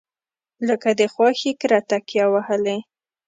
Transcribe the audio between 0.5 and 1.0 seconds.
لکه